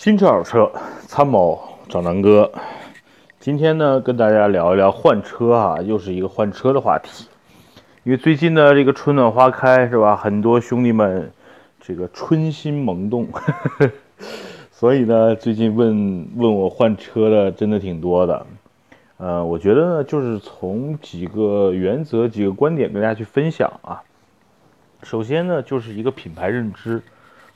[0.00, 0.72] 新车好车，
[1.06, 2.50] 参谋找南哥。
[3.38, 7.28] 今天呢，跟大家聊一聊换车啊，又是一个换车的话题。
[8.04, 10.16] 因为最近呢，这个春暖花开是吧？
[10.16, 11.30] 很多兄弟们
[11.82, 13.28] 这个春心萌动，
[14.72, 18.46] 所以呢，最近问问我换车的真的挺多的。
[19.18, 24.00] 呃，我觉得呢，就是从几个原则、几个观点跟大家去分享啊。
[25.02, 27.02] 首先呢，就是一个品牌认知。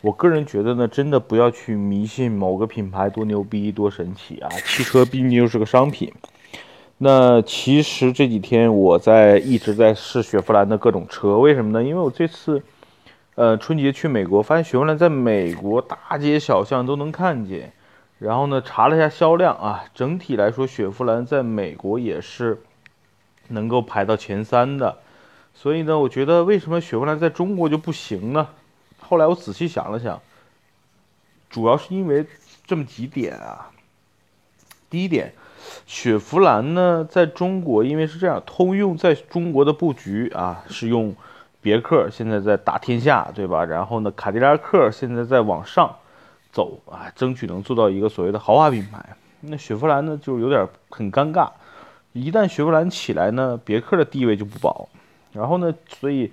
[0.05, 4.51] 我个人觉得呢，真的不要去迷信某个品牌多牛逼、多神奇啊！
[4.67, 6.13] 汽车毕竟就是个商品。
[6.99, 11.83] 那其实这几天我在一直在试雪佛兰的各种车，为什么呢？
[11.83, 12.63] 因为我这次，
[13.35, 17.73] 呃，春节去美国，发现雪佛兰在美国大街小巷都能看见。
[18.19, 22.61] 然后呢，查了一下销量啊，整体来说，雪佛兰在美国也是
[23.49, 24.99] 能够排到前三的。
[25.55, 28.49] 所以呢，我觉得为什么雪佛兰在中国就不行呢？
[29.07, 30.21] 后来我仔细想了想，
[31.51, 32.27] 主要是因为
[32.67, 33.71] 这么几点啊。
[34.89, 35.35] 第一点，
[35.87, 41.15] 雪佛兰呢在中国，因为是这样，通用在中国的布局啊是用
[41.61, 43.65] 别克，现在在打天下，对吧？
[43.65, 45.95] 然后呢，卡迪拉克现在在往上
[46.51, 49.05] 走啊，争取能做到一个所谓的豪华品牌。
[49.41, 51.51] 那雪佛兰呢就有点很尴尬，
[52.13, 54.89] 一旦雪佛兰起来呢，别克的地位就不保。
[55.33, 56.33] 然后呢，所以。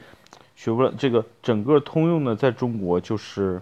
[0.63, 3.59] 雪佛兰这个整个通用呢，在中国就是，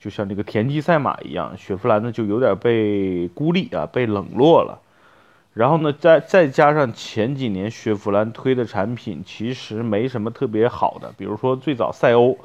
[0.00, 4.82] 就像这个田忌赛马一样，雪佛兰呢就有点被孤立啊，被冷落了。
[5.54, 12.36] 然后呢，再再加上前几年雪佛兰推的产品其实没什么特别好的，比如说最早赛欧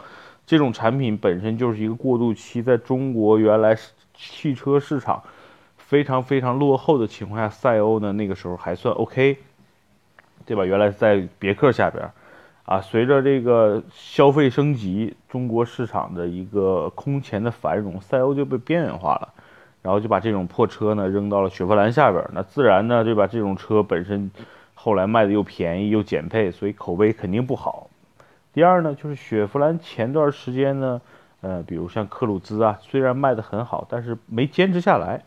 [0.46, 3.76] 这种产品本身就是一个过渡期，在中国原来
[4.14, 5.24] 汽车市场
[5.76, 9.40] 非常非常落后的情况下，赛欧呢那个时候还算 OK，
[10.46, 10.64] 对吧？
[10.64, 12.08] 原来在别克下边。
[12.66, 19.30] 啊，随着这个消费升级，中国市场的一个空前的繁荣，赛欧就被边缘化了，
[19.84, 23.28] 然后就把这种破车呢扔到了雪佛兰下边，那自然呢，对吧？
[23.28, 24.32] 这种车本身
[24.74, 27.88] 后来卖的又便宜又减配，所以口碑肯定不好。
[28.52, 31.00] 第二呢，就是雪佛兰前段时间呢，
[31.42, 35.22] 呃，比如像克鲁兹啊，虽然卖的很好，但是没坚持下来。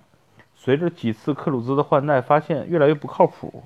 [0.56, 3.62] 随着几次克鲁兹的换代，发现越来越不靠谱。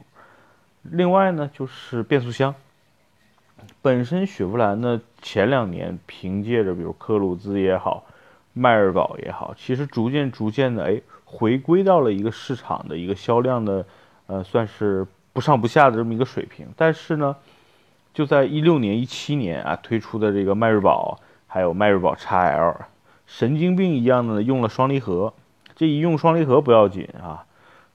[0.83, 2.55] 另外呢，就是变速箱。
[3.81, 8.05] 本身雪佛兰呢，前两年凭借着比如科鲁兹也好，
[8.53, 13.85] 迈锐宝也好，其实逐渐逐渐的，哎，回归到了一个市场的一个销量的，
[14.27, 16.67] 呃，算是不上不下的这么一个水平。
[16.77, 17.37] 但是呢，
[18.13, 22.77] 就在一六年、一七年啊推出的这个迈锐宝，还有迈锐宝 XL，
[23.27, 25.33] 神经病一样的用了双离合。
[25.75, 27.45] 这一用双离合不要紧啊，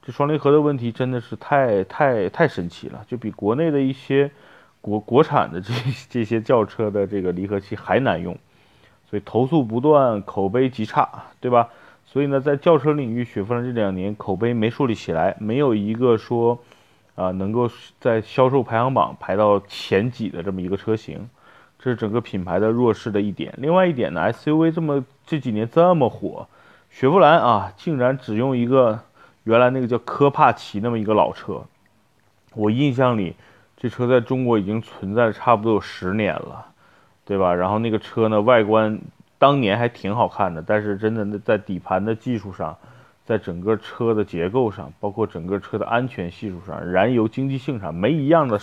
[0.02, 4.30] 这双离合的问题真的是太太太神奇了，就比国内的一些。
[4.80, 5.72] 国国产的这
[6.08, 8.36] 这些轿车的这个离合器还难用，
[9.10, 11.08] 所以投诉不断，口碑极差，
[11.40, 11.68] 对吧？
[12.06, 16.58] 所以呢，在轿车领域，雪佛兰这两年口碑没树立起来，没有一个说
[17.16, 17.68] 啊能够
[18.00, 21.28] 在销售排行榜排到前几的这么一个车型，
[21.78, 23.52] 这是整个品牌的弱势的一点。
[23.58, 26.48] 另外一点呢，SUV 这么这几年这么火，
[26.88, 29.00] 雪佛兰啊竟然只用一个
[29.44, 31.64] 原来那个叫科帕奇那么一个老车，
[32.54, 33.34] 我印象里。
[33.80, 36.66] 这车在中国已经存在差不多有十年了，
[37.24, 37.54] 对吧？
[37.54, 39.00] 然后那个车呢，外观
[39.38, 42.76] 当年还挺好看的，但是真的在底盘的技术上，
[43.24, 48.58] 在整个车的结构上，包括整个车的安全系数上、燃油经济性上，没一样的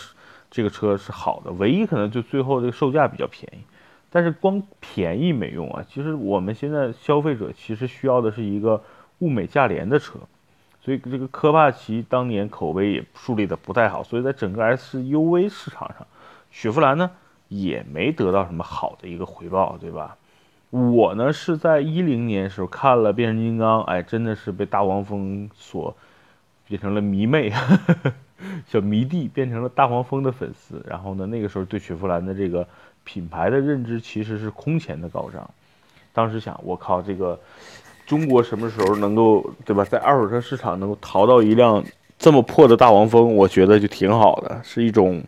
[0.52, 1.52] 这个车是好的。
[1.54, 3.64] 唯一可能就最后这个售价比较便宜，
[4.10, 5.86] 但是光便宜没用啊。
[5.88, 8.84] 其实我们现在消费者其实需要的是一个
[9.20, 10.20] 物美价廉的车。
[10.86, 16.06] 所以这个科帕奇当年口碑也树立的不太好，所以在整个 SUV 市场上，
[16.52, 17.10] 雪佛兰呢
[17.48, 20.16] 也没得到什么好的一个回报，对吧？
[20.70, 25.98] 我呢是在一零年时候看了变形金刚，哎，真的是被大黄蜂所
[26.68, 27.52] 变成了迷妹，
[28.70, 30.86] 小迷弟变成了大黄蜂的粉丝。
[30.88, 32.68] 然后呢，那个时候对雪佛兰的这个
[33.04, 35.50] 品牌的认知其实是空前的高涨。
[36.14, 37.40] 当时想，我靠，这个。
[38.06, 41.84] 中国什么时候能够对吧，在二手车市场能够淘到一辆
[42.20, 45.22] 这么破的大黄蜂，我觉得就挺好的，是一种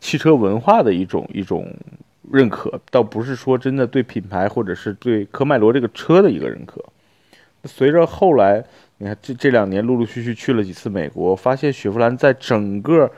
[0.00, 1.66] 汽车文化的一种 一种
[2.30, 6.82] 认可，倒不是说真的对品牌或者是对科迈罗这个车的一个认可。
[7.64, 8.64] 随着后来，
[8.98, 13.10] 你看这这两年陆陆续续去了几次美国，发现雪佛兰在整个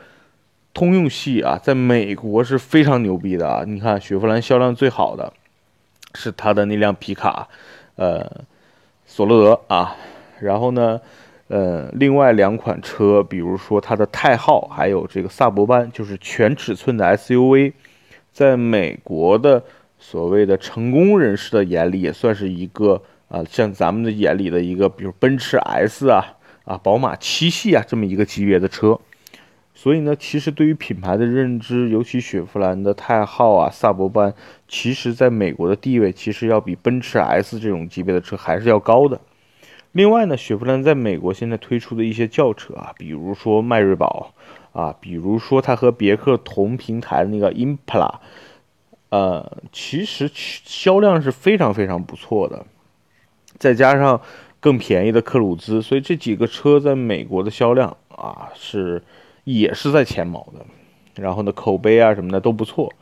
[0.72, 3.62] 通用系啊，在美国是非常牛逼的啊。
[3.66, 5.32] 你看雪佛兰销量最好的
[6.14, 7.46] 是它的那辆皮卡，
[7.96, 8.26] 呃。
[9.06, 9.96] 索罗德啊，
[10.40, 11.00] 然后呢，
[11.48, 17.72] 呃，另外两款车，比如说它的泰浩，还有这个萨博班，就是全尺寸的 SUV，
[18.32, 19.62] 在美国的
[19.98, 28.98] 所谓的成功人士的眼里，也算是一个啊，像咱们的眼里的一个，比如奔驰 S 啊，啊，宝马七系啊，这么一个级别的车。
[29.78, 34.32] 所以呢，其实对于品牌的认知，尤其雪佛兰的泰浩啊、萨博班，
[34.66, 39.20] 其实在美国的地位，其实要比奔驰 S 这种级别的车还是要高的。
[39.92, 44.32] 另外呢，雪佛兰在美国现在推出的一些轿车啊，比如说迈锐宝
[44.72, 48.14] 啊，比如说它和别克同平台的那个 Impala，
[49.10, 52.64] 呃，其实销量是非常非常不错的。
[53.58, 54.22] 再加上
[54.58, 59.02] 更便宜的克鲁兹，所以这几个车在美国的销量啊是
[59.46, 60.64] 也是在前茅的。
[61.22, 62.92] 然后呢，口碑啊什么的都不错。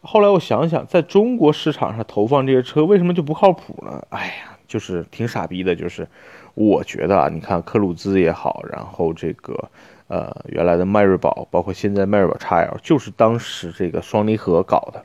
[0.00, 4.06] 后来我想想，在中国市场上投放这些车，为什么就不靠谱呢？
[4.10, 4.56] 哎呀！
[4.66, 6.08] 就是挺傻逼的，就是
[6.54, 9.70] 我觉得啊，你看克鲁兹也好，然后这个
[10.08, 15.04] 呃原来的迈锐宝，包括现在迈锐宝 XL，就是当时这个双离合搞的，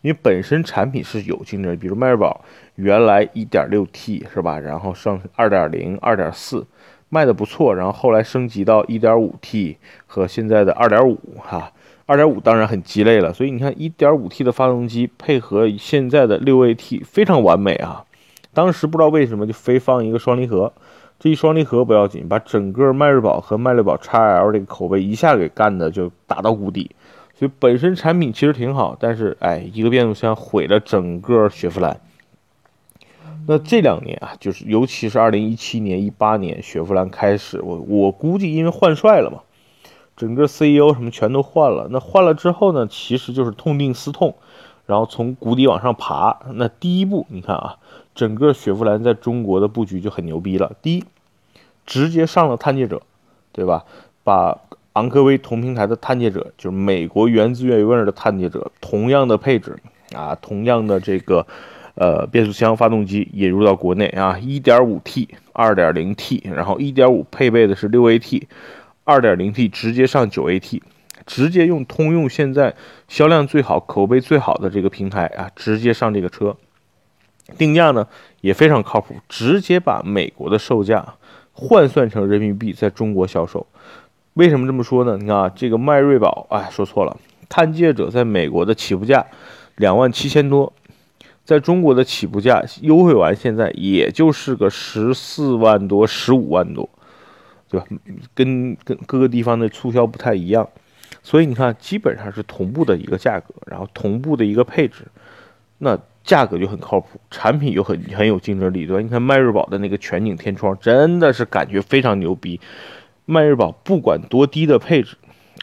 [0.00, 2.42] 因为本身产品是有竞争，比如迈锐宝
[2.76, 6.64] 原来 1.6T 是吧，然后上2.0、2.4
[7.14, 9.76] 卖的不错，然后后来升级到 1.5T
[10.06, 11.70] 和现在的2.5哈
[12.06, 18.06] ，2.5当然很鸡肋了，所以你看 1.5T 的发动机配合现在的 6AT 非常完美啊。
[18.54, 20.72] 当时不知道为什么就非放一个双离合，
[21.18, 26.92] 这一双离合不要紧，把整个迈锐宝和迈锐宝 XL 这个口碑一下给干的就打到谷底。
[27.34, 32.00] 所以本身产品其实挺好，但是哎，一个变速箱毁了整个雪佛兰。
[33.46, 39.40] 那这两年啊，就是尤其是2017年、18年，雪佛兰开始，我我估计因为换帅了嘛，
[40.16, 41.88] 整个 CEO 什么全都换了。
[41.90, 44.34] 那换了之后呢，其实就是痛定思痛，
[44.86, 46.38] 然后从谷底往上爬。
[46.54, 47.76] 那第一步，你看啊。
[48.14, 50.72] 整个雪佛兰在中国的布局就很牛逼了。
[50.82, 51.04] 第一，
[51.86, 53.00] 直接上了探界者，
[53.52, 53.86] 对吧？
[54.22, 54.58] 把
[54.92, 59.78] 昂科威同平台的探界者，就是美国原汁原味的探界者，同样的配置
[60.14, 61.46] 啊，同样的这个
[61.94, 70.80] 呃变速箱发动机引入到国内啊，1.5T、2.0T，然后1.5配备的是 6AT，2.0T 直接上 9AT，
[71.26, 72.74] 直接用通用现在
[73.08, 76.56] 销量最好、口碑最好的这个平台啊，直接上这个车。
[77.58, 78.06] 定价呢
[78.40, 81.14] 也非常靠谱，直接把美国的售价
[81.52, 83.66] 换算成人民币，在中国销售。
[84.34, 85.18] 为什么这么说呢？
[85.18, 87.14] 你看啊，这个迈锐宝，哎，说错了，
[87.50, 89.26] 探界者在美国的起步价
[89.76, 90.72] 两万七千多，
[91.44, 96.88] 在中国的起步价优惠完，现在也就是个十四万多、十五万多，
[97.68, 97.86] 对吧？
[98.34, 100.68] 跟跟各个地方的促销不太一样，
[101.22, 105.06] 所以你看，基本上是同步的一个价格，然后同步的一个配置，
[105.78, 105.98] 那。
[106.24, 109.02] 价格就很靠谱，产品又很很有竞争力，对吧？
[109.02, 112.60] 你看迈锐宝的那个全景天窗，真的是感觉非常牛逼。
[113.24, 115.16] 迈锐宝不管多低的配置，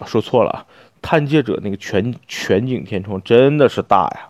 [0.05, 0.65] 说错了啊，
[1.01, 4.28] 探界者那个全全景天窗真的是大呀。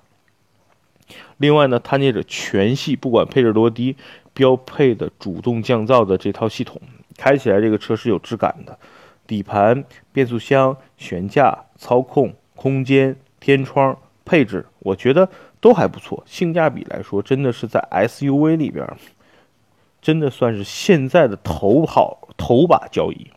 [1.39, 3.97] 另外呢，探界者全系不管配置多低，
[4.33, 6.79] 标配的主动降噪的这套系统，
[7.17, 8.77] 开起来这个车是有质感的。
[9.25, 9.83] 底盘、
[10.13, 15.27] 变速箱、悬架、操控、空间、天窗配置，我觉得。
[15.61, 18.87] 都还不错，性价比来说，真的是在 SUV 里边，
[20.01, 23.27] 真的算是现在的头好头把交椅。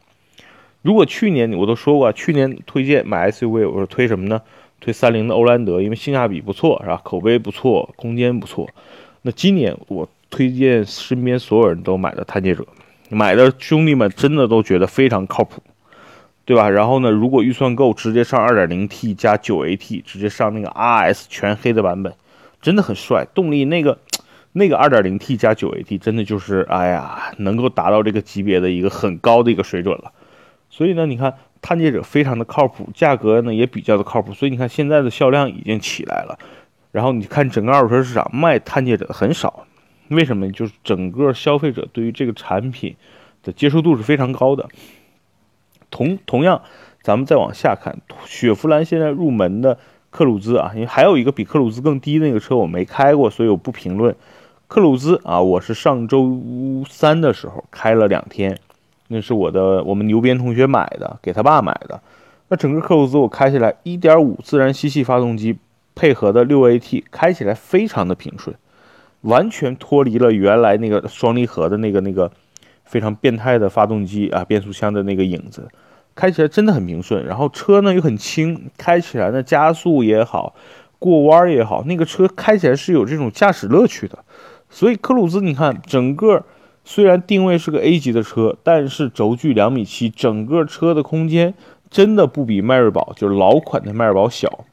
[0.82, 4.40] 如果去年我都说过，去年推荐买 SUV，我说推什么呢？
[4.82, 7.00] 推三菱的欧蓝德，因为性价比不错，是吧？
[7.02, 8.68] 口碑不错，空间不错。
[9.22, 12.66] 那今年我推荐身边所有人都买的探界者，
[13.08, 15.62] 买的兄弟们真的都觉得非常靠谱。
[16.44, 16.68] 对吧？
[16.68, 17.08] 然后呢？
[17.08, 22.12] 如果预算够，直接上 2.0T 加 9AT，直接上那个 RS 全黑的版本，
[22.60, 23.24] 真的很帅。
[23.32, 23.96] 动力那个
[24.50, 30.10] 那个 2.0T 加 9AT，真的就是哎呀，能够达到这个级别的一个很高的一个水准了。
[30.68, 34.34] 所以呢，你看探界者非常的靠谱，价格呢也比较的靠谱。
[34.34, 36.38] 所以你看现在的销量已经起来了。
[36.90, 39.64] 然后你看整个二手车市场卖探界者的很少，
[40.08, 40.52] 为什么？
[40.52, 42.96] 就是整个消费者对于这个产品
[43.42, 44.68] 的接受度是非常高的。
[45.90, 46.60] 同同样，
[47.00, 49.78] 咱们再往下看，雪佛兰现在入门的
[50.10, 54.14] 克鲁兹啊，因为还有一个比克鲁兹更低那个车我没开过，所以我不评论。
[54.68, 58.58] 克鲁兹啊，我是上周三的时候开了两天，
[59.12, 62.00] 那是我的我们牛鞭同学买的，给他爸买的。
[62.48, 65.56] 那整个克鲁兹我开起来1.5自然吸气发动机
[65.94, 68.56] 配合的 6AT，开起来非常的平顺，
[69.20, 72.32] 完全脱离了原来那个双离合的那个那个。
[72.84, 75.66] 非常变态的发动机啊，变速箱的那个影子，
[76.14, 77.24] 开起来真的很平顺。
[77.24, 80.54] 然后车呢又很轻，开起来呢加速也好，
[80.98, 84.18] 过弯也好，那个车开起来是有这种驾驶乐趣的。
[84.68, 86.44] 所以克鲁兹，你看整个
[86.84, 91.54] 虽然定位是个 A 级的车，但是轴距两米七，整个车的空间
[91.90, 94.64] 真的不比迈锐宝，就是老款的迈锐宝小，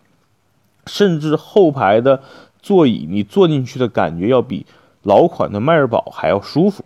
[0.87, 2.21] 甚至后排的
[2.61, 4.65] 座椅你坐进去的感觉要比。
[5.03, 6.83] 老款的迈锐宝还要舒服。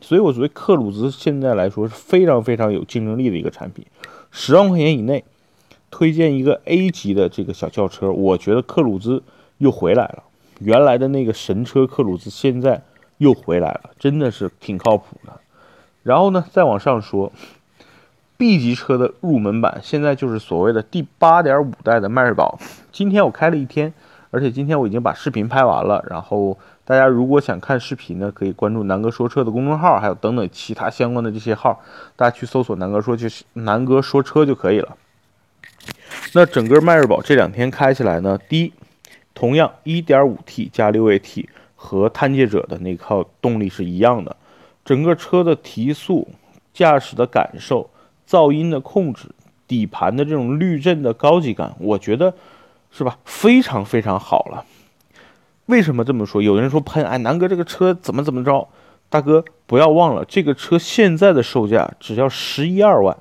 [0.00, 3.86] 所以，我觉得克鲁兹现在来说是非常非常有竞争力的一个产品。
[4.32, 5.24] 十万块钱以内，
[5.88, 9.22] 推荐一个 A 级的这个小轿车，我觉得克鲁兹
[9.58, 10.24] 又回来了。
[10.58, 12.82] 原来的那个神车克鲁兹现在
[13.24, 15.40] 又回来了，真的是挺靠谱的。
[16.02, 17.32] 然后呢，再往上说
[18.36, 22.58] ，B 级车的入门版，现在就是所谓的第八点五代的迈锐宝。
[22.92, 23.92] 今天我开了一天，
[24.30, 26.56] 而且今天我已经把视频拍完了，然后。
[26.86, 31.80] 大家如果想看视频呢，可以关注南哥说车的公众号，还有等等其他相关的这些号，
[32.14, 34.94] 大家去搜索南哥说就是南哥说车就可以了。
[36.34, 38.72] 那整个迈锐宝这两天开起来呢，第一，
[39.32, 41.46] 同样 1.5T 加 6AT
[41.84, 44.34] 和探界者的那套动力是一样的，
[44.86, 46.26] 整个车的提速、
[46.72, 47.90] 驾驶的感受、
[48.26, 49.28] 噪音的控制、
[49.68, 52.32] 底盘的这种滤震的高级感，我觉得
[52.90, 54.64] 是吧，非常非常好了。
[55.66, 56.40] 为什么这么说？
[56.40, 58.66] 有人说喷，哎，南哥这个车怎么怎么着？
[59.10, 63.14] 大哥不要忘了，这个车现在的售价只要十一二万，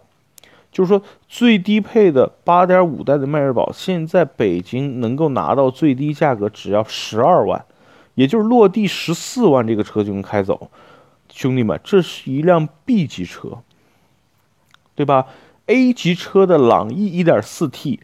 [0.72, 7.64] 就是说最低配的八点五代的迈锐宝，现在北京能够拿到最低价格只要十二万，
[8.16, 10.70] 也就是落地十四万，这个车就能开走。
[11.30, 13.60] 兄弟们，这是一辆 B 级车，
[14.96, 15.28] 对吧
[15.66, 18.00] ？A 级车的朗逸一点四 T，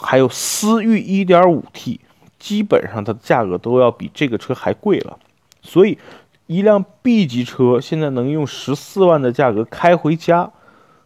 [0.00, 2.00] 还有思域一点五 T。
[2.38, 5.18] 基本上它的价格都要比这个车还贵了，
[5.60, 5.98] 所以
[6.46, 10.50] 一辆 B 级车现在能用十四万的价格开回家，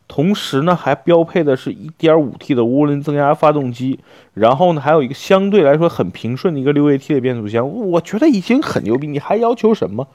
[0.06, 3.98] 同时呢还标配的是一点五 T 的涡轮增压发动机，
[4.34, 10.06] 然后呢还有一个相对来说很平顺的一个六 AT 的变速箱，我觉得已经很牛逼，你还要求什么，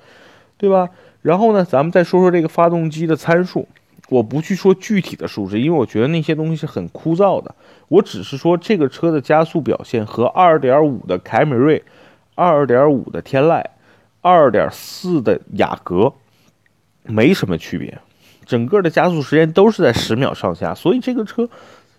[0.57, 0.89] 对吧？
[1.21, 3.67] 然后呢，咱们再说说这个发动机的参数。
[4.09, 7.53] 我不去说具体的数值，因为我觉得那些东西是很枯燥的。
[7.89, 11.83] 我只是说这个车的加速表现和2.5的凯美瑞、
[12.35, 13.63] 2.5的天籁、
[14.23, 16.11] 2.4的雅阁
[17.03, 17.99] 没什么区别，
[18.49, 21.47] 整个的加速时间都是在十秒上下，所以这个车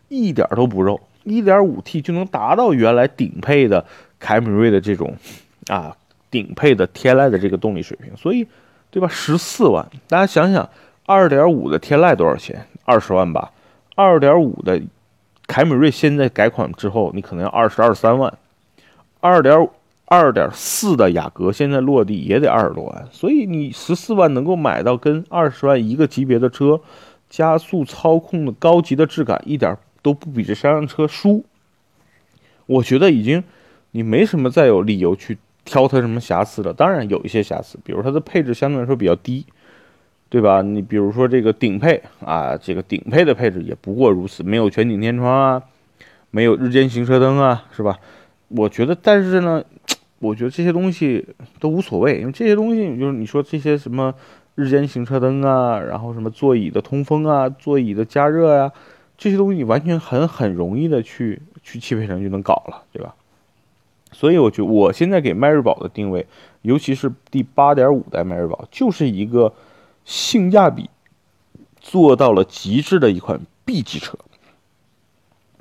[0.08, 3.86] 一点都不肉，1.5T 就能达到原来顶配的
[4.18, 5.14] 凯美瑞的这种
[5.68, 5.96] 啊
[6.28, 8.44] 顶配的天籁的这个动力水平，所以
[8.90, 9.06] 对吧？
[9.06, 10.68] 十四万，大家想想。
[11.06, 12.66] 二点五的天籁多少钱？
[12.84, 13.50] 二十万吧。
[13.96, 14.80] 二点五的
[15.48, 18.32] 凯美瑞现在改款之后，你可能要二十二三万。
[19.18, 19.68] 二点
[20.10, 26.80] 二点四的雅阁现在落地也得二十多万，所以你十四万能够买到跟二十万一个级别的车，
[27.28, 31.44] 加速操控的高级的质感一点都不比这三辆车输。
[32.66, 33.44] 我觉得已经
[33.92, 36.72] 你没什么再有理由去挑它什么瑕疵了。
[36.72, 39.46] 当然有一些瑕疵，比如它的配置相对来说比较低。
[40.28, 40.62] 对吧？
[40.62, 45.62] 你比如说这个顶配啊，这个顶配的配置也不过如此，没有全景天窗啊，
[46.30, 47.98] 没有日间行车灯啊，是吧？
[48.46, 49.64] 我觉得，但是呢，
[50.20, 51.26] 我觉得这些东西
[51.58, 54.14] 都无所谓，因为这些东西就是你说这些什么
[54.54, 58.72] 日间行车灯啊，然后什么座椅的通风啊，座椅的加热呀，
[59.18, 63.16] 这些东西完全很很容易的去去汽配城就能搞了，对吧？
[64.12, 66.26] 所以我觉得我现在给迈锐宝的定位，
[66.62, 69.52] 尤其是第八点五代迈锐宝，就是一个。
[70.02, 70.88] 性价比
[71.78, 74.18] 做到了极致的一款 B 级车，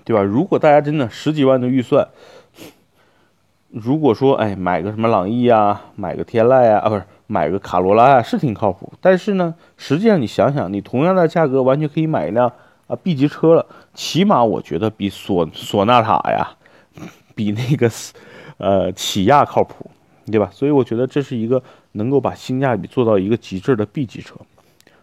[0.06, 0.24] 对吧？
[0.24, 2.08] 如果大家真的十几万的预算，
[3.72, 8.92] 如果说哎买个什么朗逸啊，买个天籁啊，啊不是买个卡罗拉啊，是挺靠谱。
[9.00, 12.52] 但是呢，实际上你想想，你同样的价格完全可以买一辆
[12.88, 16.50] 啊 B 级车了，起码我觉得比索索纳塔呀，
[17.36, 17.90] 比那个
[18.58, 19.90] 呃起亚靠谱。
[20.32, 20.48] 对吧？
[20.54, 21.60] 所以我觉得这是一个
[21.94, 24.36] 能够把性价比做到一个极致的 B 级车。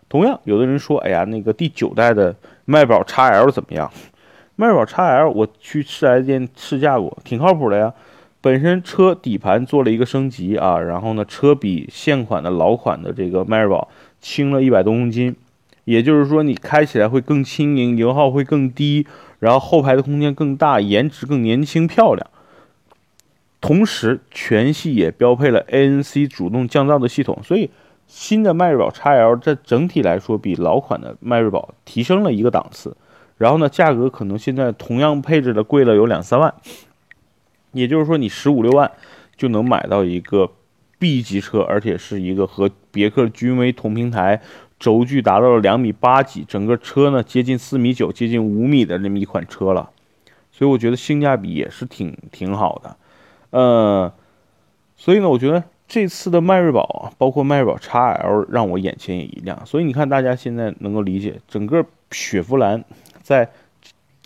[0.08, 2.32] 同样，有的人说：“哎呀，那个第九代的
[2.64, 3.90] 迈宝 XL 怎么样？”
[4.54, 7.92] 迈宝 XL 我去四 S 店试驾过，挺靠谱的呀。
[8.46, 13.88] 本身车底盘做了一个升级啊，然后呢，车比现款的老款的这个迈锐宝
[14.20, 15.34] 轻了一百多公斤，
[15.82, 19.04] 也就是说你开起来会更轻盈，油耗会更低，
[19.40, 22.24] 然后后排的空间更大，颜值更年轻漂亮。
[23.60, 27.68] 同时，全系也标配了 ANC 主动降噪的系统，所以
[28.06, 32.96] 新的迈锐宝 XL 在整体来说比老款的迈锐宝提升了一个档次。
[33.38, 36.54] 然后呢，价格可能现在同样配置的贵了有两三万，
[37.76, 38.90] 也就是说你十五六万
[39.36, 40.50] 就能买到一个
[40.98, 44.40] B 级车，而且是一个和别克君威同平台，
[44.78, 49.90] 轴距达到了两米八几，整个车呢接近四米九，接近五米的这么一款车了。
[50.50, 52.96] 所以我觉得性价比也是挺挺好的。
[53.50, 54.12] 呃，
[54.96, 59.66] 所以呢，我觉得这次的迈锐宝，包括迈锐宝 XL，让我眼前也一亮。
[59.66, 62.82] 所以你看，大家现在能够理解，整个雪佛兰
[63.22, 63.50] 在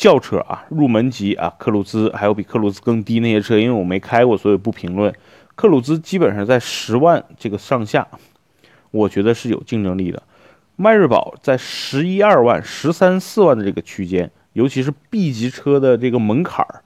[0.01, 5.15] 轿车啊，入门级啊，克鲁兹，还有比克鲁兹更低那些车，因为我没开过，所以不评论。
[5.55, 8.09] 克鲁兹基本上在十万这个上下，
[8.93, 10.23] 我觉得是有竞争力的。
[10.77, 16.81] 迈锐宝在十一二万、十三四万的这个区间，尤其是 B 级车的这个门槛儿，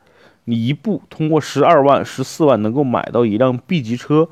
[0.46, 4.28] 你一步通过十二万、十四万能够买到一辆 B 级车，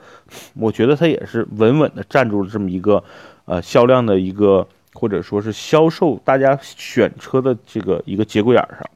[0.55, 3.05] 我觉得它也是稳稳的站住了这么一个
[3.45, 8.91] 呃销量的一个或者说是销售大家选车的这个一个节骨眼上。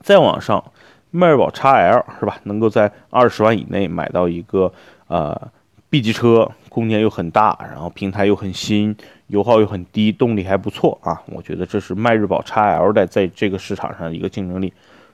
[0.00, 0.72] 再往上，
[1.10, 2.40] 迈锐宝 XL 是吧？
[2.44, 4.72] 能够在二十万以内买到一个
[5.06, 5.50] 呃
[5.88, 8.96] B 级车，空间又很大，然后平台又很新。
[9.28, 11.22] 油耗又很低，动力还不错啊！
[11.24, 14.70] 我觉得这是迈锐宝 XL 的在这个市场上的一个竞争力。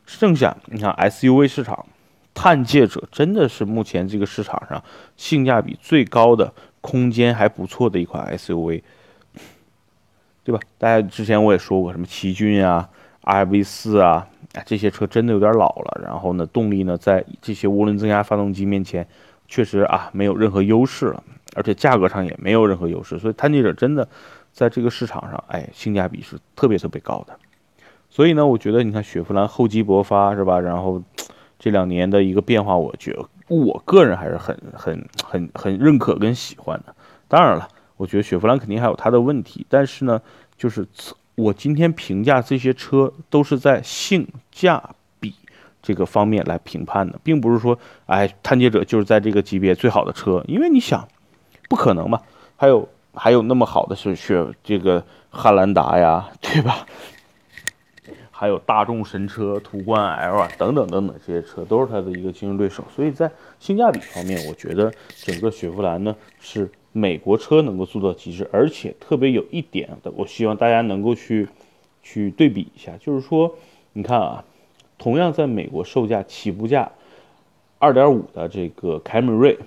[0.06, 1.86] 剩下你看 SUV 市场，
[2.34, 4.82] 探界者真的是目前这个市场上
[5.16, 8.82] 性价比最高的、空间还不错的一款 SUV，
[10.48, 10.58] 对吧？
[10.78, 12.88] 大家之前我也说过，什么奇骏啊、
[13.22, 14.26] RV 四啊，
[14.64, 16.00] 这些车真的有点老了。
[16.02, 19.06] 然后呢，动力呢，在这些涡轮增压发动机面前，
[19.46, 21.22] 确实啊，没有任何优势了。
[21.54, 24.08] 而且价格上也没有任何优势，所以探界者真的
[24.50, 27.36] 在这个市场上，哎，性价比是特别特别高的。
[28.08, 30.58] 所以呢，我觉得你看雪佛兰厚积薄发是吧？
[30.58, 31.02] 然后
[31.58, 33.14] 这两年的一个变化，我觉
[33.48, 36.94] 我个人还是很很很很认可跟喜欢的。
[37.28, 40.18] 当然了，我觉得雪佛兰肯定还有它的问题，但是呢，
[40.56, 40.88] 就是
[41.34, 44.82] 我今天评价这些车都是在性价
[45.20, 45.34] 比
[45.82, 51.06] 这个方面来评判的，并不是说哎，探界者就是在这个级别最好的车，因为你想。
[51.70, 52.22] 不可能吧？
[52.56, 56.86] 还有还有那么好的是雪这个汉兰达呀，对吧？
[58.30, 62.82] 还有大众神车途观 L 啊，等等等等，这些车都是它的一个竞争对手。
[62.96, 71.48] 所以在性价比方面，我觉得整个雪佛兰呢是美国车能够做到极致，而且特别有一点的，我希望大家能够去
[72.02, 73.54] 去对比一下，就是说，
[73.92, 74.44] 你看啊，
[74.98, 76.90] 同样在美国售价起步价
[77.78, 79.58] 二点五的这个凯美瑞。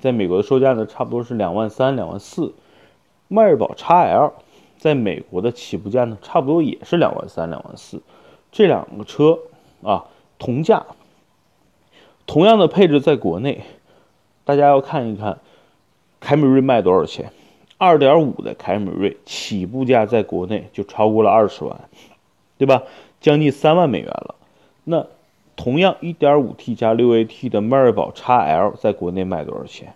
[0.00, 2.52] 在美国的售价呢，差不多是两万三、两万四。
[3.28, 4.32] 迈锐宝 XL
[4.76, 8.02] 在美国的起步价呢，差不多也是两万三、两万四。
[8.50, 9.38] 这两个车
[9.84, 10.06] 啊，
[10.40, 10.84] 同价，
[12.26, 13.62] 同样的配置，在国内，
[14.44, 15.38] 大家要看一看，
[16.22, 17.30] 凯美瑞卖多少钱？
[17.76, 21.88] 二点五的凯美瑞起步价在国内就超过了二十万，
[22.56, 22.84] 对吧？
[23.20, 24.36] 将近三万美元了。
[24.84, 25.06] 那。
[25.54, 29.94] 同样，1.5T 加 6AT 的迈锐宝 XL 在国内卖多少钱？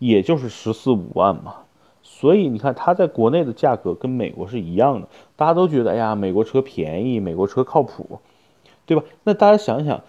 [0.00, 1.54] 也就是十四五万嘛。
[2.02, 5.08] 所以你看，它在国内的价格跟美国是一样的。
[5.36, 8.18] 大家都觉得，哎呀，美国车便宜，美国车靠谱，
[8.86, 9.04] 对吧？
[9.22, 10.02] 那大家想想，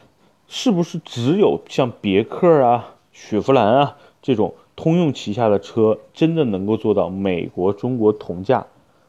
[0.47, 8.65] 是不是只有像别克啊、雪佛兰啊这种通用旗下的车，真的能够做到美国、中国同价，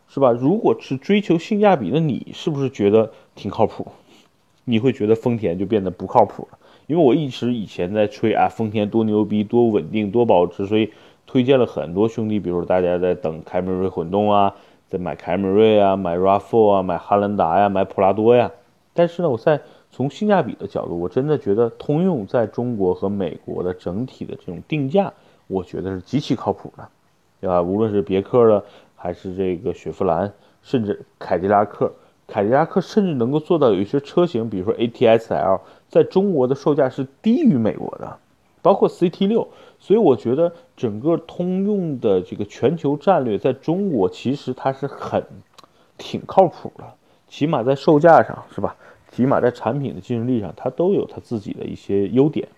[0.08, 0.32] 是吧？
[0.32, 3.86] 如果是追求性价比的，你是不是觉得挺靠谱？
[4.64, 10.92] 你会觉得丰田就变得不靠谱了，因为我一直以前在吹啊，丰田多牛逼、多稳定、多保值，所以
[11.26, 14.54] 推荐了很多兄弟，比如说大家在等凯美瑞混动啊，
[14.88, 18.52] 在买凯美瑞啊、买 RAV4 啊、买汉兰达呀、买普拉多呀。
[18.94, 25.12] 但是呢，我在从性价比的角度，我真的觉得通用在中国和美国的整体的这种定价，
[25.52, 26.88] 我觉得是极其靠谱的，
[27.40, 27.60] 对吧？
[27.60, 28.64] 无论是别克的，
[28.96, 31.92] 还是这个雪佛兰，甚至凯迪拉克。
[32.26, 38.18] 凯迪拉克甚至能够做到有一些车型，比如说 ATS L，在中国的售价是低于美国的，
[38.62, 39.46] 包括 CT 六。
[39.78, 45.22] 所以我觉得整个通用的这个全球战略在中国其实它是很
[45.98, 46.84] 挺靠谱的，
[47.28, 48.76] 起码在售价上是吧？
[49.10, 52.48] 起码在产品的竞争力上，它都有它自己的一些优点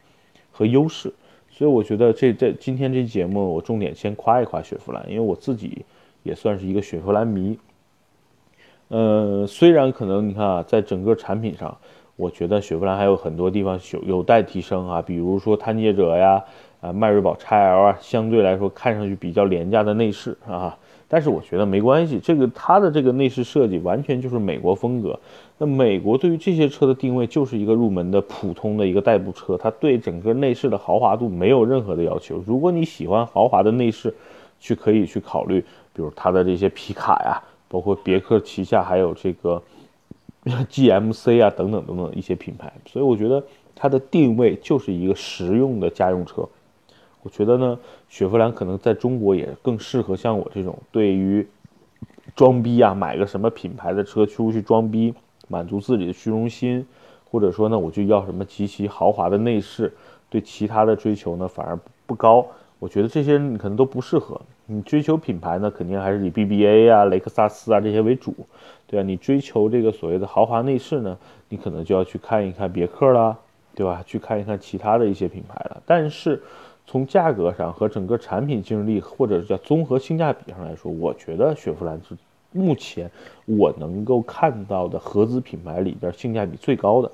[0.52, 1.12] 和优势。
[1.56, 5.84] 所以我觉得这这今天这节目我重点先夸一夸雪佛兰，因为我自己
[6.24, 7.56] 也算是一个雪佛兰迷。
[8.88, 11.78] 呃，虽然可能你看啊，在整个产品上，
[12.16, 16.42] 我觉得雪佛兰还有很多地方有有待提升啊，比如说探界者呀，
[16.80, 25.16] 啊迈锐宝 XL 啊，相对来说看上去比较廉价的内饰啊，但是我觉得没关系，这个它的这个内饰设计完全就是美国风格。
[25.58, 32.42] 那美国对于这些车的定位就是一个入门的普通的一个代步车，它对整个内饰的豪华度没有任何的要求。
[32.46, 34.14] 如果你喜欢豪华的内饰，
[34.58, 35.60] 去可以去考虑，
[35.92, 37.42] 比如它的这些皮卡呀。
[37.66, 39.60] 包括别克旗下还有这个
[40.44, 43.42] GMC 啊等等等等一些品牌，所以我觉得
[43.74, 46.48] 它的定位就是一个实用的家用车。
[47.22, 47.76] 我觉得呢，
[48.08, 51.44] 雪佛兰可能在中国也更适合像我这种对于
[52.36, 55.12] 装逼啊，买个什么品牌的车出去装逼，
[55.48, 56.86] 满足自己的虚荣心，
[57.30, 59.92] 或者说呢，我就要什么极其豪华的内饰，
[60.28, 62.46] 对其他的追求呢反而不高。
[62.78, 64.40] 我觉得这些人你可能都不适合。
[64.66, 68.34] 你追求品牌呢，肯定还是以 BBA 啊、雷克萨斯啊这些为主，
[68.86, 69.02] 对啊。
[69.02, 71.16] 你追求这个所谓的豪华内饰呢，
[71.48, 73.36] 你可能就要去看一看别克啦，
[73.74, 74.02] 对吧？
[74.06, 75.82] 去看一看其他的一些品牌了。
[75.84, 76.42] 但是
[76.86, 82.16] 从价格上和整个产品竞争力，或者叫综合性价比上来说，我觉得雪佛兰是
[82.54, 83.10] 目前
[83.44, 87.10] 我能够看到的合资品牌里边性价比最高的。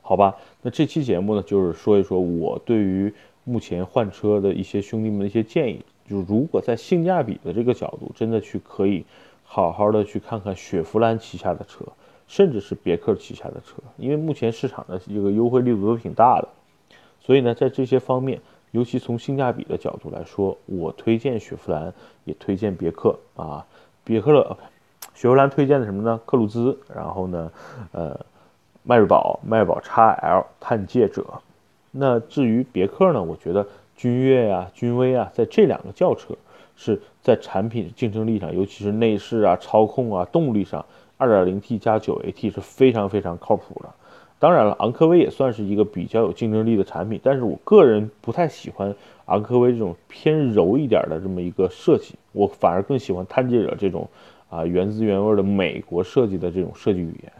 [0.00, 5.84] 好吧，那这期节目呢，就是说一说我对于目前换车的一些兄弟们的一些建议。
[6.08, 9.04] 就如果在性价比的这个角度，真的去可以
[9.42, 11.84] 好好的去看看雪佛兰旗下的车，
[12.28, 16.48] 甚至是别克旗下的车，因为目前市场的这个优惠力度都挺大的。
[17.20, 18.38] 所以呢，在这些方面，
[18.72, 23.64] 尤其从性价比的角度来说，我推荐雪佛兰，也推荐别克啊。
[24.04, 24.56] 别克的
[25.14, 26.20] 雪佛兰推荐的什么呢？
[26.26, 27.50] 克鲁兹，然后呢，
[27.92, 28.20] 呃。
[28.86, 31.24] 迈锐宝、迈锐宝 XL、探界者，
[31.90, 33.22] 那至于别克呢？
[33.22, 36.34] 我觉得君越呀、君威啊，在这两个轿车
[36.76, 40.84] 是在产品竞争力上，尤其是内饰啊、操控啊、动力上
[41.16, 43.88] ，2.0T 加 9AT 是非常非常靠谱的。
[44.38, 48.94] 当然了，昂科威也算是一个比较有竞争力的产品，但是我个人不太喜欢
[49.26, 54.08] 昂科威这种偏柔一点的这么一个设计，我反而更喜欢探界者这种
[54.50, 57.32] 啊原汁原味的美国设计的这种设计语言。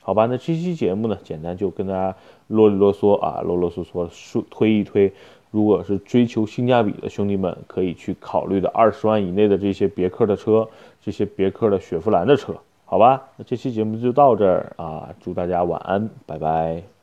[0.00, 5.12] 好吧，那这期节目呢，简单就跟大家啰里啰嗦啊，啰啰嗦嗦说推一推，
[5.50, 10.68] 如果是追求性价比的兄弟们，可以去考虑的二十万以内的这些别克的车，
[11.02, 12.54] 这些别克的雪佛兰的车，
[12.88, 16.95] 好吧，那这期节目就到这儿啊，祝大家晚安，拜拜。